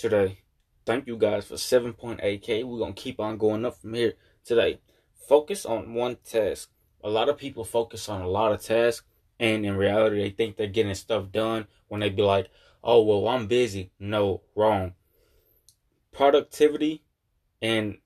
today. 0.00 0.38
Thank 0.86 1.06
you 1.06 1.16
guys 1.18 1.46
for 1.46 1.54
7.8k. 1.54 2.64
We're 2.64 2.78
going 2.78 2.94
to 2.94 3.00
keep 3.00 3.20
on 3.20 3.36
going 3.36 3.66
up 3.66 3.80
from 3.80 3.94
here 3.94 4.14
today. 4.44 4.80
Focus 5.28 5.66
on 5.66 5.92
one 5.92 6.16
task. 6.24 6.70
A 7.04 7.10
lot 7.10 7.28
of 7.28 7.36
people 7.36 7.64
focus 7.64 8.08
on 8.08 8.22
a 8.22 8.28
lot 8.28 8.52
of 8.52 8.62
tasks, 8.62 9.06
and 9.38 9.64
in 9.64 9.76
reality, 9.76 10.22
they 10.22 10.30
think 10.30 10.56
they're 10.56 10.66
getting 10.66 10.94
stuff 10.94 11.30
done 11.30 11.66
when 11.88 12.00
they 12.00 12.08
be 12.08 12.22
like, 12.22 12.48
oh, 12.82 13.02
well, 13.02 13.28
I'm 13.28 13.46
busy. 13.46 13.90
No, 13.98 14.40
wrong. 14.54 14.94
Productivity 16.12 17.02
and 17.60 17.98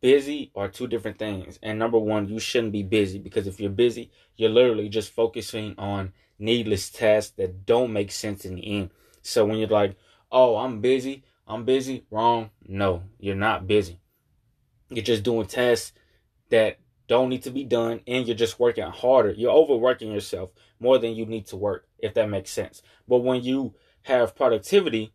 busy 0.00 0.50
are 0.56 0.68
two 0.68 0.88
different 0.88 1.18
things. 1.18 1.58
And 1.62 1.78
number 1.78 1.98
one, 1.98 2.28
you 2.28 2.40
shouldn't 2.40 2.72
be 2.72 2.82
busy 2.82 3.18
because 3.18 3.46
if 3.46 3.60
you're 3.60 3.70
busy, 3.70 4.10
you're 4.36 4.50
literally 4.50 4.88
just 4.88 5.12
focusing 5.12 5.76
on 5.78 6.12
needless 6.38 6.90
tasks 6.90 7.32
that 7.38 7.64
don't 7.64 7.92
make 7.92 8.10
sense 8.10 8.44
in 8.44 8.56
the 8.56 8.78
end. 8.78 8.90
So 9.22 9.44
when 9.44 9.58
you're 9.58 9.68
like, 9.68 9.96
oh, 10.32 10.56
I'm 10.56 10.80
busy, 10.80 11.24
I'm 11.46 11.64
busy, 11.64 12.06
wrong. 12.10 12.50
No, 12.66 13.04
you're 13.18 13.36
not 13.36 13.66
busy. 13.66 14.00
You're 14.88 15.04
just 15.04 15.22
doing 15.22 15.46
tasks 15.46 15.92
that 16.50 16.78
don't 17.06 17.28
need 17.28 17.42
to 17.42 17.50
be 17.50 17.64
done 17.64 18.00
and 18.06 18.26
you're 18.26 18.36
just 18.36 18.58
working 18.58 18.84
harder. 18.84 19.32
You're 19.32 19.52
overworking 19.52 20.10
yourself 20.10 20.50
more 20.80 20.98
than 20.98 21.14
you 21.14 21.26
need 21.26 21.46
to 21.48 21.56
work, 21.56 21.86
if 21.98 22.14
that 22.14 22.30
makes 22.30 22.50
sense. 22.50 22.82
But 23.06 23.18
when 23.18 23.42
you 23.42 23.74
have 24.02 24.34
productivity, 24.34 25.12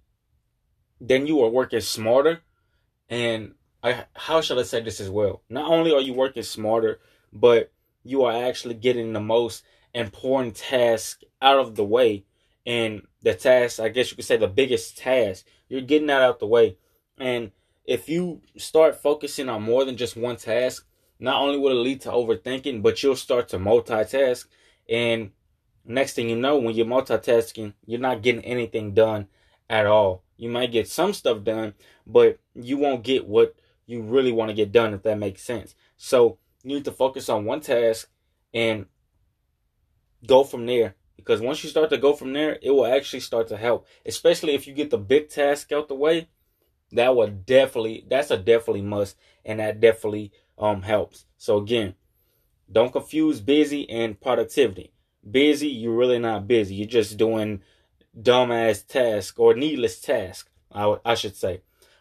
then 1.02 1.28
you 1.28 1.44
are 1.44 1.50
working 1.50 1.82
smarter 1.82 2.42
and 3.10 3.54
I, 3.84 4.06
how 4.16 4.42
shall 4.42 4.60
I 4.60 4.64
say 4.64 4.82
this 4.82 5.00
as 5.00 5.10
well? 5.10 5.44
Not 5.50 5.72
only 5.72 5.94
are 5.94 6.02
you 6.02 6.14
working 6.14 6.44
smarter, 6.44 7.00
but 7.32 7.72
you 8.04 8.24
are 8.24 8.46
actually 8.46 8.76
getting 8.76 9.14
the 9.14 9.20
most 9.20 9.64
important 9.94 10.56
task 10.56 11.22
out 11.42 11.60
of 11.60 11.76
the 11.76 11.84
way. 11.84 12.26
And 12.68 13.08
the 13.22 13.34
task, 13.34 13.80
I 13.80 13.88
guess 13.88 14.12
you 14.12 14.18
could 14.18 14.26
say 14.26 14.36
the 14.36 14.48
biggest 14.48 14.98
task, 14.98 15.46
you're 15.70 15.80
getting 15.80 16.08
that 16.08 16.22
out 16.22 16.40
the 16.40 16.48
way. 16.48 16.78
And 17.18 17.52
if 17.86 18.10
you 18.10 18.42
start 18.58 19.02
focusing 19.02 19.48
on 19.48 19.64
more 19.64 19.86
than 19.86 19.96
just 19.96 20.18
one 20.18 20.36
task, 20.36 20.86
not 21.18 21.42
only 21.42 21.58
will 21.58 21.72
it 21.72 21.76
lead 21.82 22.02
to 22.02 22.12
overthinking, 22.12 22.84
but 22.84 23.02
you'll 23.02 23.16
start 23.16 23.48
to 23.50 23.58
multitask. 23.58 24.48
And 24.90 25.32
next 25.86 26.14
thing 26.14 26.30
you 26.30 26.36
know, 26.36 26.58
when 26.58 26.76
you're 26.76 26.86
multitasking, 26.86 27.74
you're 27.86 28.02
not 28.02 28.22
getting 28.22 28.44
anything 28.44 28.94
done 28.94 29.28
at 29.70 29.86
all. 29.86 30.24
You 30.36 30.50
might 30.50 30.74
get 30.74 30.90
some 30.90 31.14
stuff 31.14 31.46
done, 31.46 31.74
but 32.06 32.38
you 32.54 32.78
won't 32.78 33.06
get 33.06 33.26
what 33.26 33.56
you 33.86 34.02
really 34.02 34.34
want 34.34 34.50
to 34.50 34.54
get 34.54 34.74
done, 34.74 34.94
if 34.94 35.04
that 35.04 35.18
makes 35.18 35.42
sense. 35.42 35.74
So 35.96 36.38
you 36.64 36.76
need 36.76 36.86
to 36.86 36.92
focus 36.92 37.30
on 37.30 37.46
one 37.46 37.62
task 37.62 38.10
and 38.54 38.88
go 40.28 40.44
from 40.44 40.66
there. 40.66 40.96
Because 41.28 41.42
once 41.42 41.62
you 41.62 41.70
start 41.70 41.90
to 41.90 41.98
go 41.98 42.14
from 42.14 42.32
there, 42.32 42.58
it 42.62 42.72
will 42.72 42.86
actually 42.86 43.20
start 43.20 43.50
to 43.50 43.58
help. 43.58 43.86
Especially 44.06 44.54
if 44.54 44.66
you 44.66 44.74
get 44.74 44.92
the 44.92 44.98
big 44.98 45.28
task 45.28 45.74
out 45.74 45.90
the 45.90 45.94
way, 45.94 46.30
that 46.94 47.18
will 47.18 47.28
definitely 47.28 48.06
that's 48.08 48.32
a 48.32 48.38
definitely 48.38 48.82
must, 48.82 49.18
and 49.44 49.60
that 49.60 49.82
definitely 49.82 50.32
um 50.58 50.84
helps. 50.84 51.26
So 51.38 51.58
again, 51.58 51.96
don't 52.72 52.94
confuse 52.94 53.42
busy 53.42 53.90
and 53.90 54.20
productivity. 54.22 54.94
Busy, 55.30 55.68
you're 55.68 55.98
really 55.98 56.18
not 56.18 56.48
busy. 56.48 56.76
You're 56.76 56.88
just 56.88 57.18
doing 57.18 57.62
dumbass 58.18 58.88
task 58.88 59.38
or 59.38 59.54
needless 59.54 60.00
task. 60.00 60.50
I, 60.72 60.96
I 61.04 61.16
should 61.16 61.36
say. 61.36 61.60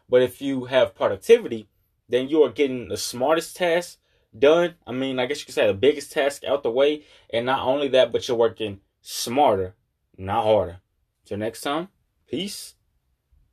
But 0.08 0.22
if 0.22 0.40
you 0.40 0.66
have 0.66 0.94
productivity, 0.94 1.68
then 2.08 2.28
you 2.28 2.44
are 2.44 2.50
getting 2.50 2.88
the 2.88 2.96
smartest 2.96 3.56
task 3.56 3.98
done. 4.38 4.74
I 4.86 4.92
mean, 4.92 5.18
I 5.18 5.26
guess 5.26 5.40
you 5.40 5.46
could 5.46 5.54
say 5.56 5.66
the 5.66 5.74
biggest 5.74 6.12
task 6.12 6.44
out 6.44 6.62
the 6.62 6.70
way. 6.70 7.02
And 7.30 7.46
not 7.46 7.66
only 7.66 7.88
that, 7.88 8.12
but 8.12 8.28
you're 8.28 8.36
working 8.36 8.80
smarter, 9.06 9.74
not 10.18 10.44
harder. 10.44 10.80
Till 11.24 11.38
next 11.38 11.60
time, 11.60 11.88
peace. 12.26 12.75